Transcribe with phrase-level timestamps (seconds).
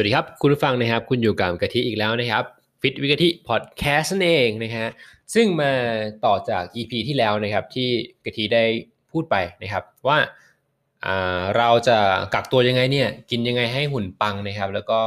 [0.00, 2.44] วัสดีครับ คุณผู้ฟังนะครับ คุณอยู่กับกะทิอีกแล้วนะครับ
[2.80, 4.88] Fit with กะทิพอดแคสต์นั่นเองนะฮะ
[5.34, 5.72] ซึ่งมา
[6.24, 7.88] ต่อจาก EP ที่แล้วนะครับ ที่
[8.24, 8.64] กะทิได้
[9.10, 10.18] พูดไปนะครับ ว่า
[11.56, 11.98] เราจะ
[12.34, 14.98] กักตัวยังไงเนี่ย กินยังไงให้หุ่นปังนะครับ แล้วก็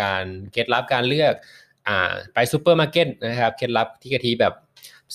[0.00, 1.34] การเคล็ดลับการเลือก
[1.88, 1.90] อ
[2.32, 4.54] ไปซูเปอร์มาร์เก็ตนะครับเคล็ดลับที่กะทิแบบ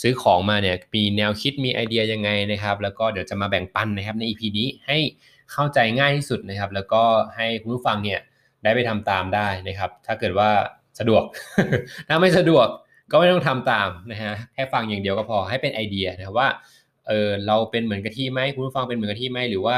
[0.02, 4.98] ซื้อของมาเนี่ยมีแนวคิดมีไอเดียยังไงนะครับ แล้วก็เดี๋ยวจะมาแบ่งปันนะครับใน EP นี้ให้
[5.52, 7.04] เข้าใจง่ายที่สุดนะครับ แล้วก็
[7.36, 8.22] ให้คุณผู้ฟังเนี่ย
[8.64, 10.50] ได้ไปทำตามได้นะครับ ถ้าเกิดว่า
[11.00, 11.24] สะดวก
[12.08, 12.68] ถ้าไม่สะดวก
[13.12, 16.50] ก็ไม่ต้องทำตามนะฮะแค่ฟังอย่างเดียวก็พอให้เป็นไอเดียนะครับว่า
[17.08, 19.78] เออเราเป็นเหมือนกะทิไหมคุณผู้ฟังเป็นเหมือนกะทิไหมหรือว่า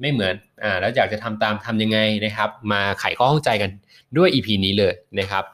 [0.00, 3.70] ไม่เหมือนอ่าแล้วอยากจะทำตามทํำยังไงนะครับ มาไขข้อข้องใจกัน
[4.16, 5.44] ด้วย EP นี้เลยนะครับ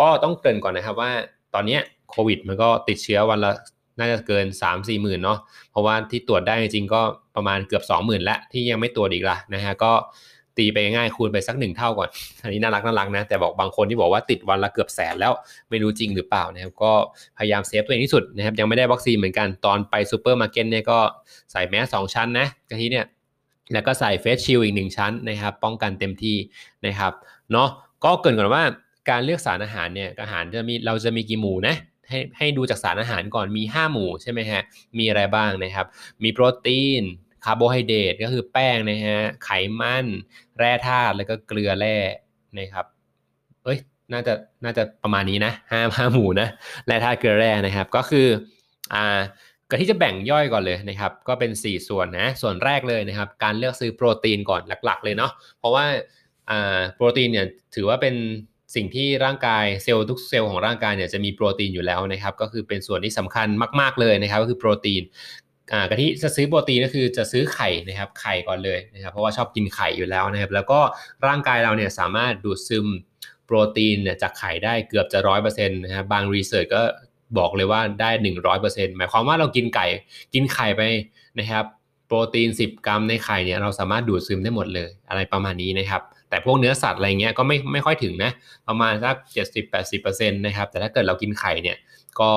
[0.00, 1.10] ก็ต้องเกริ่นก่อนนะครับว่า
[1.54, 1.78] ตอนนี้
[2.10, 3.52] โควิดมันก็ติดเชื้อวันละ
[3.98, 5.38] น่าจะเกิน 3 4หมื่นเนาะ
[5.70, 7.00] เพราะว่าที่ตรวจได้จริงก็
[7.36, 9.92] ประมาณเกือบ 20,000 แล้วที่ยังไม่ตรวจอีกละนะฮะก็
[10.58, 12.08] ตีไปง่ายคูณไปสักหนึ่งเท่าก่อน
[12.42, 15.32] อันนี้น่ารักน่ารักนะ แต่บอกบางคนที่บอกว่าติดวันละเกือบแสนแล้ว
[15.70, 16.92] ไม่รู้จริงหรือเปล่านะครับก็
[17.38, 20.98] พยายาม save ตัวเองที่สุดนะครับยังไม่ได้วัคซีนเหมือนกันตอนไปซูเปอร์มาร์เก็ตเนี่ยก็
[21.52, 23.06] ใส่แมสสองชั้นนะกะทิเนี่ย
[23.72, 26.36] แล้วก็ใส่ face shield อีกหนึ่งชั้นนะครับป้องกันเต็มที่
[26.86, 27.12] นะครับ
[27.52, 27.68] เนาะ
[28.04, 28.64] ก็เกริ่นก่อนว่า
[29.10, 31.76] การเลือกสารอาหารเนี่ยอาหารจะมีเราจะมีกี่หมู่นะ
[32.08, 34.62] ให้ให้ดูจากสารอาหารก่อนมี 5 หมู่ใช่ไหมฮะ
[34.98, 35.86] มีอะไรบ้างนะครับ
[36.22, 37.02] มีโปรตีน
[37.44, 40.06] คาร์โบไฮเดรตก็คือแป้งนะฮะไขมัน
[40.58, 41.96] แร่ธาตุแล้วก็เกลือแร่
[42.58, 42.86] นะครับ
[43.64, 43.78] เอ้ย
[44.12, 46.48] น่าจะน่าจะประมาณนี้นะห้าห้าหมู่นะ
[46.86, 48.26] แร่ธาตุเกลือแร่นะครับ ก็คือ
[48.94, 49.20] อ่า
[49.68, 55.84] ก็ที่จะแบ่งย่อยก่อนเลยนะครับ ก็เป็น 4 ส่วนนะส่วนแรกเลยนะครับ การเลือกซื้อโปรตีนก่อนหลัก ๆ เลยเนาะเพราะว่า
[56.50, 58.14] อ่าโปรตีนเนี่ยถือว่าเป็น
[58.74, 63.48] สิ่งที่ร่างกายเซลล์ทุกเซลล์ของร่างกายเนี่ยจะมีโปรตีนอยู่แล้วนะครับ ก็คือเป็นส่วนที่สำคัญ
[63.80, 65.02] มาก ๆเลยนะครับ ก็คือโปรตีน
[65.72, 70.80] อ่ากะทิจะซื้อโปรตีนก็คือจะซื้อไข่นะครับไข่ก่อนเลยนะครับเพราะว่าชอบกินไข่อยู่แล้วนะครับ แล้วก็
[71.26, 72.86] ร่างกายเราเนี่ยสามารถดูดซึม
[73.46, 76.82] โปรตีนเนี่ยจากไข่ได้เกือบจะร้อยเปอร์เซ็นต์นะครับบาง research ก็
[77.38, 79.86] บอกเลยว่าได้หนึ่งร้อยเปอร์เซ็นต์หมายความว่าเรากินไก่
[80.34, 80.82] กินไข่ไป
[81.38, 81.64] นะครับ
[82.06, 88.30] โปรตีน 10 กรัมในไข่เนี่ยเราสามารถดูดซึมได้หมดเลยอะไรประมาณนี้นะครับแต่พวกเนื้อสัตว์อะไรเงี้ยก็ไม่ไม่ค่อยถึงนะ
[88.68, 89.16] ประมาณสัก
[89.76, 91.76] 70-80%นะครับแต่ถ้าเกิดเรากินไข่เนี่ย
[92.20, 92.30] ก็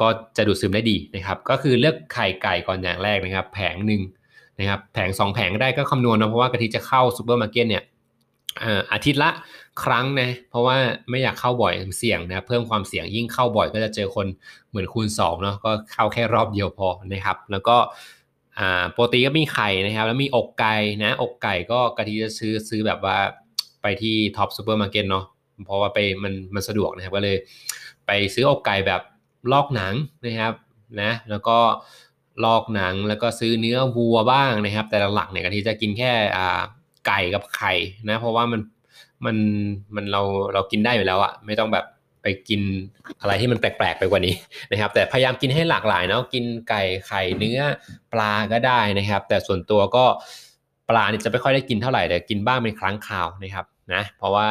[0.00, 4.02] ก็จะดูดซึมได้ดีนะครับ ก็คือเลือกไข่ไก่ก่อนอย่างแรกนะครับ แผงหนึ่ง
[4.58, 7.84] นะครับ แผง 2 แผงก็ได้ก็คำนวณนะเพราะว่ากะทิจะเข้าซูเปอร์มาร์เก็ตเนี่ย
[8.92, 9.30] อาทิตย์ละ
[9.82, 10.76] ครั้งนะเพราะว่า
[11.10, 14.26] ไม่อยากเข้าบ่อยเสี่ยงนะเพิ่มความเสี่ยงยิ่งเข้าบ่อยก็จะเจอคน
[14.68, 17.76] เหมือนคูณ2เนาะก็เข้าแค่รอบเดียวพอนะครับ แล้วก็
[18.92, 23.18] โปรตีนก็มีไข่นะครับ แล้วมีอกไก่นะอกไก่ก็กะทิจะซื้อซื้อแบบว่า
[23.82, 25.24] ไปที่ Tops ซูเปอร์มาร์เก็ตเนาะ
[25.66, 27.36] เพราะว่าไปมันมันสะดวกนะครับก็เลย
[28.06, 29.00] ไปซื้ออกไก่แบบ
[29.52, 29.94] ลอกหนัง
[30.26, 30.52] นะครับ
[31.00, 31.58] นะแล้วก็
[32.44, 36.12] ลอกหนังแล้วก็ซื้อเนื้อวัวบ้างนะครับ แต่หลักๆเนี่ยกะทิจะกินแค่
[37.06, 37.72] ไก่กับไข่
[38.08, 38.60] นะเพราะว่ามัน
[39.24, 39.36] มัน
[39.94, 41.84] มันเราเรากินได้อยู่แล้วอะไม่ต้องแบบ
[42.22, 42.60] ไปกิน
[43.20, 44.34] อะไรที่มันแปลกๆไปกว่านี้
[44.70, 47.60] นะครับ แต่พยายามกินให้หลากหลายเนาะกินไก่ไข่เนื้อ
[48.12, 50.04] ปลาก็ได้นะครับ แต่ส่วนตัวก็
[50.90, 54.46] ปลาเนี่ยจะไม่ค่อยได้กินเท่าไหร่แต่กินบ้างเป็นครั้งคราวนะครับนะเพราะว่า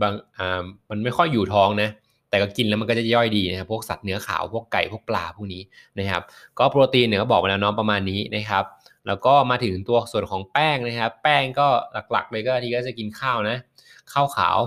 [0.00, 1.90] บางอ่ามันไม่ค่อยอยู่ท้องนะ
[2.30, 5.62] แต่ก็กินแล้วมันก็จะย่อยดีนะครับพวกสัตว์เนื้อขาวพวกไก่พวกปลาพวกนี้
[5.98, 6.22] นะครับ
[6.58, 8.64] ก็โปรตีนเนี่ยก็บอกมาแล้วเนาะประมาณนี้นะครับ
[9.06, 11.68] แล้วก็มาถึงตัวส่วนของแป้งนะครับแป้งก็
[12.12, 13.56] หลักๆ เลยก็ทีก็จะกินข้าวนะ
[14.12, 14.58] ข้าวขาว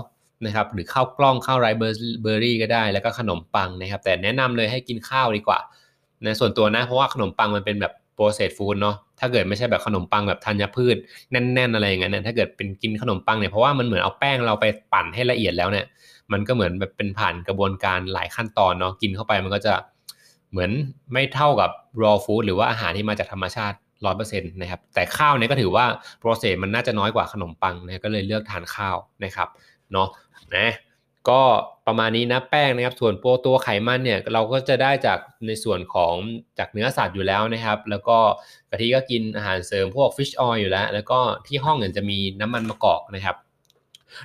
[0.46, 1.84] นะครับหรือข้าวกล้องข้าวไรเบ
[2.30, 5.58] อร์รี่ก็ได้ แล้วก็ขนมปังนะครับ แต่แนะนำเลยให้กินข้าวดีกว่า
[6.24, 10.96] นะส่วนตัวนะเพราะว่าขนมปังมันเป็นแบบโปรเซสฟู้ดเนาะถ้าเกิดไม่ใช่แบบขนมปังแบบธัญพืช
[11.30, 15.86] แน่น ๆ อะไรอย่างเงี้ยถ้าเกิดเป็นกินขนมปังเนี่ยเพราะว่ามันเหมือนเอาแป้งเราไปปั่นให้ละเอียดแล้วเนี่ย
[16.32, 19.74] มันก็เหมือนแบบเป็นผ่านกระบวนการหลายขั้นตอนเนาะกินเข้าไปมันก็จะ
[20.50, 20.70] เหมือน
[21.12, 21.70] ไม่เท่ากับ
[22.02, 25.84] raw food หรือว่าอาหารที่มาจากธรรมชาติร้อยเปอร์เซ็นต์นะครับแต่ข้าวเนี่ยก็ถือว่า
[26.22, 29.48] process มันน่าจะน้อยกว่าขนมปังนะก็เลยเลือกทานข้าวนะครับ
[29.92, 30.08] เนาะ
[30.56, 30.70] นะ
[31.28, 31.42] ก็
[31.86, 36.14] ประมาณนี้นะแป้งนะครับส่วนโปรตัวไขมันเนี่ยเราก็จะได้จากในส่วนของ
[36.58, 38.18] จากเนื้อสัตว์อยู่แล้วนะครับ แล้วก็
[38.70, 43.36] กะทิก็กินอาหารเสริมพวกฟิชออยอยู่แล้ว แล้วก็ที่ห้องเนี่ยจะมีน้ำมันมะกอกนะครับ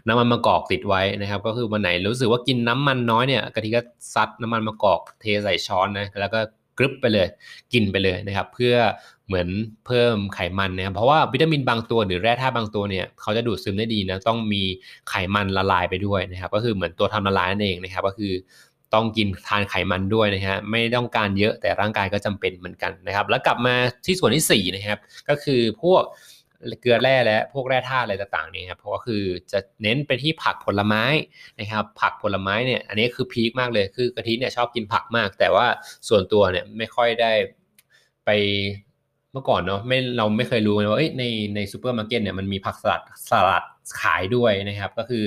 [0.08, 3.82] น้ำมันมะกอกติดไว้นะครับ ก็คือวันไหนรู้สึกว่ากินน้ำมันน้อยเนี่ยกะทิก็
[4.14, 6.40] ซัดน้ำมันมะกอกเทใส่ช้อนนะแล้วก็
[6.78, 7.28] กรึบไปเลย
[7.74, 8.76] กินไปเลยนะครับ เพื่อ
[9.28, 9.48] เหมือน
[9.86, 14.64] เพิ่มไขมันนะครับเพราะว่าวิตามินบางตัวหรือแร่ธาตุบางตัวเนี่ยเขาจะดูดซึมได้ดีนะต้องมี
[15.10, 18.34] ไขมันละลายไปด้วยนะครับ ก็คือเหมือนตัวทำละลายนั่นเองนะครับ ก็คือ
[18.94, 23.76] ต้องกินทานไขมันด้วยนะฮะไม่ต้องการเยอะแต่ร่างกายก็จำเป็นเหมือนกันนะครับ แล้วกลับมา
[24.06, 25.00] ที่ส่วนที่4นะครับ
[25.30, 26.04] ก็คือพวก
[26.82, 31.04] เกลือแร่และพวกแร่ธาตุอะไรต่างๆนี่ครับเพราะว่าคือจะเน้นไปที่ผักผลไม้
[31.60, 35.68] นะครับ ผักผลไม้เนี่ยอันนี้คือพีคมากเลยคือกะทิเนี่ยชอบกินผักมาก แต่ว่า
[36.08, 37.32] ส่วนตัวเนี่ยไม่ค่อยได้
[38.26, 38.30] ไป
[39.34, 41.24] เมื่อก่อนเนาะไม่เราไม่เคยรู้เลยว่าใน
[41.56, 43.64] ในซูเปอร์มาร์เก็ตเนี่ยมันมีผักสลัดสลัด
[44.02, 45.24] ขายด้วยนะครับ ก็คือ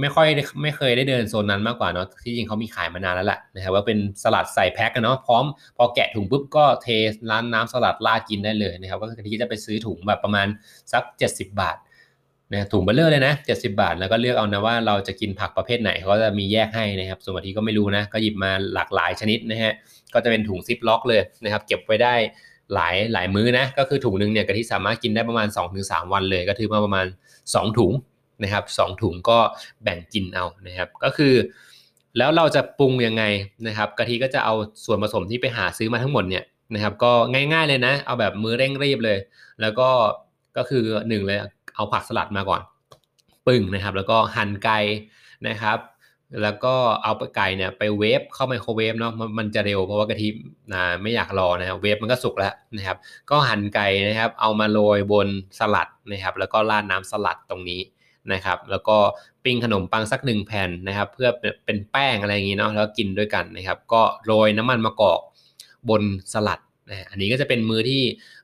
[0.00, 0.26] ไม่ค่อย
[0.62, 5.44] ไม่เคยได้เดินโซนนั้นมากกว่าเนาะที่จริงเขามีขายมานานแล้วแหละนะครับว่าเป็นสลัดใส่แพ็คกันเนาะพร้อม
[5.76, 6.86] พอแกะถุงปุ๊บก็เท
[7.30, 10.46] ร้านน้ำสลัดลาดกินได้เลยนะครับก็คือทิจะไปซื้อถุงแบบประมาณ
[10.92, 11.76] สัก 70 บาท
[12.52, 19.72] นะถุงเบ้อเร่อเลยนะ 70 บาท แล้วก็เลือกเอานะว่าเราจะกินผักประเภทไหนเขาจะมีแยกให้นะครับส่วนบางทีก็ไม่รู้นะก็หยิบมาหลากหลายชนิดนะฮะ
[20.14, 22.14] ก็จะเป็นถุงซิปล็อกเลยนะครับเก็บไว้ได้
[22.74, 25.48] หลายหลายมื้อนะก็คือถุงหนึ่งเนี่ยกะทิสามารถกินได้ประมาณ
[25.80, 27.06] 2-3 วันเลย ก็ถือมาประมาณ
[27.42, 27.92] 2 ถุง
[28.42, 29.38] นะครับสถุงก็
[29.82, 31.34] แบ่งกินเอานะครับก็คือ
[32.18, 33.24] แล้วเราจะปรุงยังไง
[33.66, 34.54] นะครับกะทิก็จะเอา
[34.84, 36.44] ส่วนผสมที่ไปหาซื้อมาทั้งหมดเนี่ย
[36.74, 37.12] นะครับก็
[37.52, 39.18] ง่ายๆเลยนะ เอาแบบมือเร่งรีบเลย
[39.60, 39.88] แล้วก็
[40.56, 41.38] ก็คือหนึ่งเลย
[41.76, 42.60] เอาผักสลัดมาก่อน
[43.46, 44.78] ปึ้งนะครับ แล้วก็หั่นไก่
[45.48, 45.78] นะครับ
[46.42, 50.28] แล้วก็เอาไก่เนี่ยไปเวฟเข้าไมโครเวฟเนาะมันจะเร็วเพราะว่ากะทิ
[50.72, 52.96] นะไม่อยากรอนะครับเวฟมันก็สุกแล้วนะครับ
[53.30, 57.80] ก็หั่นไก่นะครับ เอามาโรยบนสลัดนะครับ แล้วก็ราดน้ำสลัดตรงนี้
[58.32, 58.96] นะครับแล้วก็
[59.44, 61.28] ปิ้งขนมปังสักหนึ่งแผ่นนะครับเพื่อ
[61.64, 65.20] เป็นแป้งอะไรอย่างนี้เนาะแล้วกินด้วยกันนะครับก็โรยน้ำมันมะกอก
[65.88, 66.02] บน
[66.32, 66.60] สลัด
[66.90, 68.02] นะอันนี้ก็จะเป็นมื้อที่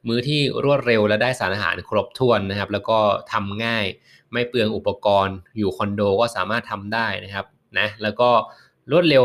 [0.09, 2.99] มื้อที่รวดเร็วและได้สารอาหารครบถ้วนนะครับ แล้วก็
[3.33, 3.85] ทำง่าย
[4.33, 7.47] ไม่เปลืองอุปกรณ์ อยู่คอนโดก็สามารถทำได้นะครับ
[7.79, 8.31] นะแล้วก็
[8.93, 9.25] รวดเร็ว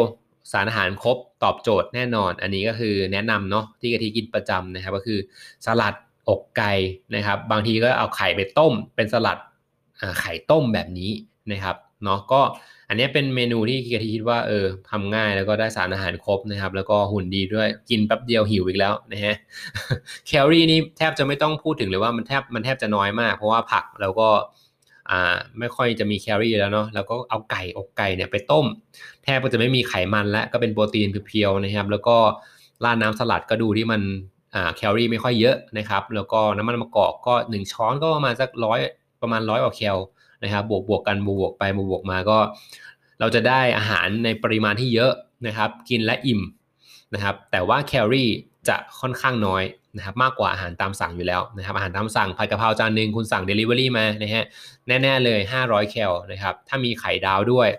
[0.52, 5.20] สารอาหารครบตอบโจทย์แน่นอน อันนี้ก็คือแนะนำเนาะที่กะทิกินประจำนะครับ ก็คือ
[5.66, 5.96] สลัด
[6.30, 6.72] อกไก่
[7.16, 9.38] นะครับ บางทีก็เอาไข่ไปต้มเป็นสลัด
[10.20, 11.12] ไข่ต้มแบบนี้
[11.52, 12.42] นะครับเนาะก็
[12.90, 19.36] อันนี้เป็นเมนูที่กะทิคิดว่าเออทำง่ายแล้วก็ได้สารอาหารครบนะครับ แล้วก็หุ่นดีด้วยกินแป๊บเดียวหิวอีกแล้วนะฮะ
[20.28, 24.30] แคลอรี่นี่แทบจะไม่ต้องพูดถึงเลยว่ามันแทบมันแทบจะน้อยมาก เพราะว่าผักแล้วก็
[25.10, 28.66] อ่าไม่ค่อยจะมีแคลอรี่แล้วเนาะแล้วก็เอาไก่อกไก่เนี่ยไปต้ม
[29.24, 32.18] แทบก็จะไม่มีไขมันและก็เป็นโปรตีนเพียวๆนะครับ แล้วก็
[32.84, 34.02] ราดน้ำสลัดก็ดูที่มัน
[34.56, 38.80] อ่าแคลอรี่ไม่ค่อยเยอะนะครับ แล้วก็น้ำมันมะกอกก็ 1 ช้อนก็ประมาณสักร้อย
[39.22, 39.98] ประมาณร้อยกว่าแคล
[40.44, 42.38] นะครับบวกบวกกันบวกไปบวกมาก็
[43.20, 45.12] เราจะได้อาหารในปริมาณที่เยอะ
[45.48, 46.42] นะครับ กินและอิ่ม
[47.14, 48.30] นะครับ แต่ว่าแคลอรี่
[48.68, 49.64] จะค่อนข้างน้อย
[49.98, 54.46] นะครับมากกว่าอาหารตามสั่งอยู่แล้วนะครับอาหารตามสั่งผัดกะเพราจานหนึ่งคุณสั่ง Delivery มานะฮะ
[54.88, 57.70] แน่ ๆ เลย 500 แคลนะครับถ้ามีไข่ดาวด้วย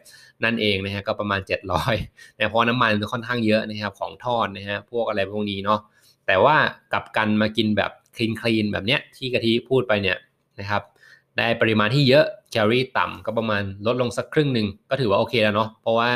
[0.44, 1.40] นั่นเองนะฮะก็ประมาณ
[1.88, 5.80] 700นะเพราะน้ำมันค่อนข้างเยอะนะครับของทอดนะฮะพวกอะไรพวกนี้เนาะ
[6.26, 6.56] แต่ว่า
[6.92, 10.18] กับกันมากินแบบคลีนคลีนแบบเนี้ยที่กะทิพูดไปเนี่ย
[10.60, 10.82] นะครับ
[11.40, 16.10] ได้ปริมาณที่เยอะแคลอรี่ต่ำก็ประมาณลดลงสักครึ่งหนึ่งก็ถือว่าโอเคแล้วเนาะเพราะว่า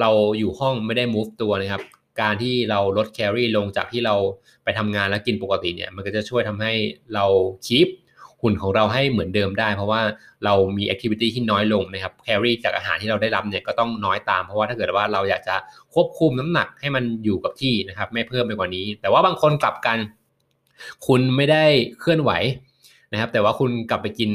[0.00, 1.82] เราอยู่ห้องไม่ได้ move ตัวนะครับ
[2.20, 4.14] การที่เราลดแคลอรี่ลงจากที่เรา
[4.64, 6.72] ไปทำงานแล้วกินปกติเนี่ยมันก็จะช่วยทำให้
[7.14, 7.24] เรา
[7.66, 7.88] keep
[8.42, 10.00] หุ่นของเราให้เหมือนเดิมได้ เพราะว่า
[10.44, 15.56] เรามี activity ที่น้อยลงนะครับแคลอรี่จากอาหารที่เราได้รับเนี่ยก็ต้องน้อยตามเพราะว่าถ้าเกิดว่าเราอยากจะ
[15.94, 19.98] ควบคุมน้ำหนักให้มันอยู่กับที่นะครับไม่เพิ่มไปกว่านี้ แต่ว่าบางคนกลับกัน
[21.06, 21.64] คุณไม่ได้
[22.00, 22.30] เคลื่อนไหว
[23.12, 24.30] นะครับ แต่ว่าคุณกลับไปกิน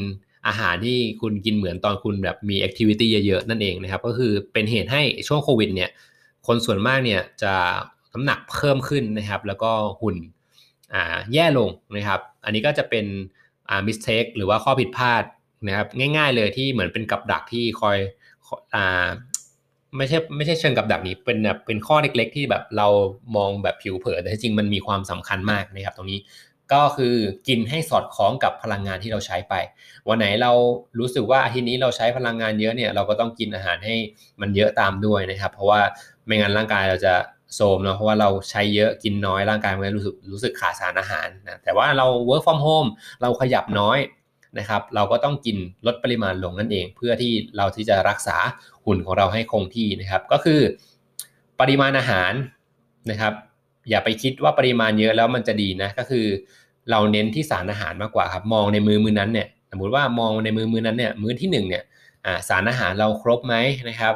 [0.47, 5.89] อาหารที่คุณกินเหมือนตอนคุณแบบมี activity เยอะๆนั่นเองนะครับ ก็คือเป็นเหตุให้ช่วงโควิดเนี่ย
[6.47, 7.53] คนส่วนมากเนี่ยจะ
[8.13, 9.71] น้ำหนักเพิ่มขึ้นนะครับ แล้วก็
[10.01, 10.17] หุ่น
[10.93, 13.05] อ่าแย่ลงนะครับ อันนี้ก็จะเป็น
[13.69, 15.23] อ่ามิสเทคหรือว่าข้อผิดพลาด
[15.67, 15.87] นะครับ
[16.17, 17.97] ง่ายๆเลยที่เหมือนเป็นกับดักที่คอย
[18.75, 19.07] อ่า
[19.97, 22.87] ไม่ใช่ไม่ใช่เชิงกับดักนี้เป็นแบบเป็นข้อเล็กๆ ที่แบบเรา
[23.35, 26.19] มองแบบผิวเผินแต่จริงมันมีความสำคัญมากนะครับ ตรงนี้
[26.73, 27.15] ก็คือ
[27.47, 29.53] กินให้สอดคล้องกับพลังงานที่เราใช้ไป
[30.09, 30.51] วันไหนเรา
[30.99, 33.95] รู้สึกว่าอาทิตย์นี้เราใช้พลังงานเยอะเนี่ยเราก็ต้องกินอาหารให้
[34.41, 35.81] มันเยอะตามด้วยนะครับ เพราะว่า
[36.25, 37.13] ไม่งั้นร่างกายเราจะ
[37.55, 42.89] โทมเนาะเพราะว่าเราใช้เยอะกินน้อยร่างกายมันรู้สึกรู้สึกขาดสารอาหารนะแต่ว่าเรา work from home
[43.21, 43.99] เราขยับน้อย
[44.59, 48.37] นะครับ เราก็ต้องกินลดปริมาณลงนั่นเอง เพื่อที่เราที่จะรักษา
[48.85, 50.61] หุ่นของเราให้คงที่นะครับ ก็คือ
[51.59, 52.33] ปริมาณอาหาร
[53.11, 53.33] นะครับ
[53.89, 56.25] อย่าไปคิดว่าปริมาณเยอะแล้วมันจะดีนะก็คือ
[56.91, 61.83] เราเน้นที่สารอาหารมากกว่าครับ มองในมือมือนั้นเนี่ยสมมติว่ามองในมือมือนั้นเนี่ยมื้อที่1เนี่ย
[62.49, 63.55] สารอาหารเราครบไหม
[63.89, 64.13] นะครับ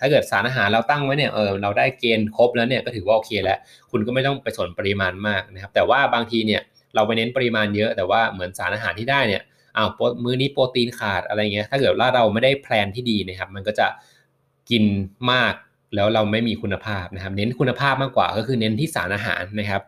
[0.00, 3.58] ถ้าเกิดสารอาหารเราตั้งไว้เนี่ยเออเราได้เกณฑ์ครบแล้วเนี่ยก็ถือว่าโอเคแล้ว
[3.90, 6.60] คุณก็ไม่ต้องไปสนปริมาณมากนะครับแต่ว่าบางทีเนี่ย
[6.94, 9.42] เราไปเน้นปริมาณเยอะแต่ว่าเหมือนสารอาหารที่ได้เนี่ย
[9.76, 9.88] อ้าว
[10.24, 13.86] มื้อนี้โปรตีนขาดอะไรเงี้ยถ้าเกิดว่าเราไม่ได้แพลนที่ดีนะครับมันก็จะ
[14.70, 14.84] กิน
[15.32, 15.54] มาก
[15.94, 19.80] แล้วเราไม่มีคุณภาพนะครับ เน้นคุณภาพมากกว่าก็คือเน้นที่สารอาหารนะครับ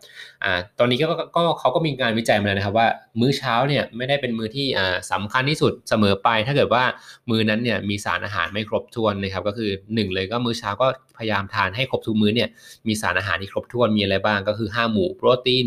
[0.44, 1.06] อ่าตอนนี้ก็
[1.36, 2.88] ก็เขาก็มีการวิจัยมาแล้วนะครับว่า
[3.20, 6.84] มื้อเช้าเนี่ยไม่ได้เป็นมื้อที่อ่าสำคัญที่สุดเสมอไป ถ้าเกิดว่า
[7.30, 10.86] มื้อนั้นเนี่ยมีสารอาหารไม่ครบถ้วนนะครับก็คือ 1 เลยก็มื้อเช้าก็
[11.18, 12.48] พยายามทานให้ครบทุกมื้อเนี่ย
[12.86, 15.66] มีสารอาหารที่ครบถ้วนมีอะไรบ้างก็คือ5หมู่โปรตีน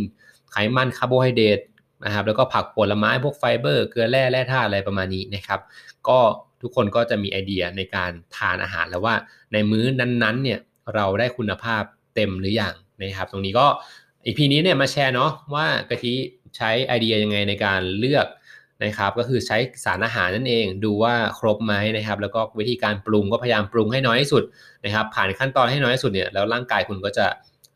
[0.51, 1.59] ไขมันคาร์โบไฮเดรต
[2.05, 5.59] นะครับแล้วก็ผักผลไม้พวกไฟเบอร์เกลือแร่แร่ธาตุอะไรประมาณนี้นะครับ
[6.09, 6.19] ก็
[6.61, 9.15] ทุกคนก็จะมีไอเดียในการทานอาหารแล้วว่า
[9.53, 10.59] ในมื้อนั้นๆเนี่ย
[10.95, 11.83] เราได้คุณภาพ
[12.15, 13.67] เต็มหรืออยังนะครับ ตรงนี้ก็
[14.25, 16.13] อีพีนี้เนี่ยมาแชร์เนาะว่ากะทิ
[16.57, 18.27] ใช้ไอเดียยังไงในการเลือก
[18.83, 24.43] นะครับ ก็คือใช้สารอาหารนั่นเองดูว่าครบไหมนะครับ แล้วก็วิธีการปรุงก็พยายามปรุงให้น้อยที่สุด
[24.85, 27.25] นะครับ ผ่านขั้นตอนให้น้อยที่สุดเนี่ยแล้วร่างกายคุณก็จะ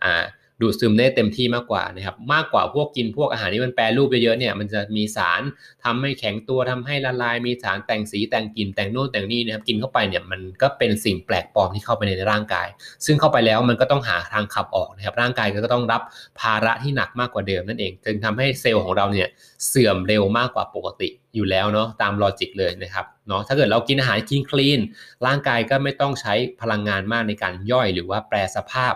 [0.04, 0.24] อ่า
[0.62, 5.42] ดูดซึมได้เต็มที่มากกว่านะครับมากกว่าพวกกินพวกอาหารที่มันแปรรูปเยอะๆเนี่ยมันจะมีสาร
[5.84, 12.68] ทำให้แข็งตัวทำให้ละลาย มีสารแต่งสีแต่งกลิ่นแต่งโน่นแต่งนี่นะครับกินเข้าไปเนี่ยมันก็เป็นสิ่งแปลกปลอมที่เข้าไปในร่างกาย
[13.06, 16.02] ซึ่งเข้าไปแล้วมันก็ต้องหาทางขับออกนะครับร่างกายก็ต้องรับ
[16.40, 19.30] ภาระที่หนักมากกว่าเดิมนั่นเองจึงทำให้เซลล์ของเราเนี่ย
[19.68, 24.80] เสื่อมเร็วมากกว่าปกติอยู่แล้วเนาะตาม logic เลยนะครับเนาะถ้าเกิดเรากินอาหารกิน clean
[25.26, 28.96] ร่างกายก็ไม่ต้องใช้พลังงานมากในการย่อยหรือว่าแปรสภาพ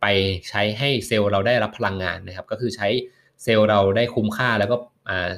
[0.00, 0.06] ไป
[0.48, 2.88] ใช้ให้เซลล์เราได้รับพลังงานนะครับ ก็คือใช้
[3.42, 4.76] เซลล์เราได้คุ้มค่าแล้วก็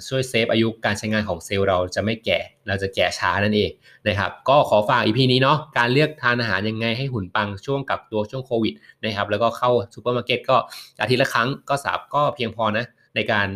[0.09, 2.39] ช่วย save อายุการใช้งานของเซลล์เราจะไม่แก่
[2.69, 3.71] เราจะแก่ช้านั่นเอง
[4.09, 8.75] นะครับ ก็ขอฝาก EP นี้เนาะการเลือกทานอาหารยังไงให้หุ่นปังช่วงกักตัวช่วงโควิด
[9.05, 10.57] นะครับ แล้วก็เข้าซูเปอร์มาร์เก็ตก็
[11.01, 12.85] อาทิตย์ละครั้งก็สาบก็เพียงพอนะ
[13.15, 13.49] ในการ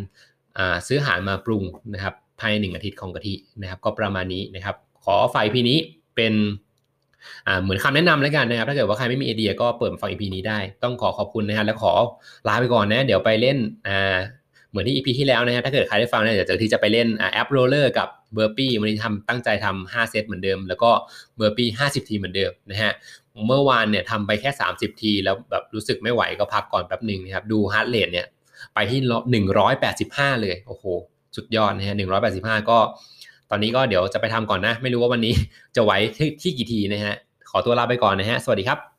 [0.86, 5.78] ซื้ออาหารมาปรุงนะครับภายในหนึ่งอาทิตย์ของกะทินะครับ ก็ประมาณนี้นะครับ ขอฝาก EP นี้
[6.16, 6.34] เป็น
[7.62, 11.92] เหมือนคำแนะนำแล้วกันนะครับ ถ้าเกิดว่าใครไม่มีไอเดียก็เปิดฟัง EP นี้ได้ ต้องขอขอบคุณนะครับและขอ
[12.48, 13.56] ลาไปก่อนนะ เดี๋ยวไปเล่น
[14.70, 20.90] เหมือนที่ EP ที่แล้วนะฮะถ้าเกิดใครได้ฟังเนี่ยเดี๋ยวทิจะไปเล่น ab roller กับburpee วันนี้ทำตั้งใจทำ5เซตเหมือนเดิม แล้วก็
[21.36, 22.92] burpee 50ทีเหมือนเดิมนะฮะ
[23.46, 28.26] เมื่อวานเนี่ยทำไปแค่ 30 ที แล้วแบบรู้สึกไม่ไหวก็พักก่อนแป๊บหนึ่งนะครับดู heart rate เนี่ย
[28.74, 29.00] ไปที่
[29.70, 30.84] 185 เลย โอ้โห
[31.36, 31.96] สุดยอดนะฮะ
[32.28, 32.78] 185 ก็
[33.54, 35.34] ตอนนี้ก็เดี๋ยวจะไปทำก่อนนะ ไม่รู้ว่าวันนี้
[35.76, 35.92] จะไหว
[36.42, 37.14] ที่กี่ทีนะฮะ
[37.50, 38.91] ขอตัวลาไปก่อนนะฮะ สวัสดีครับ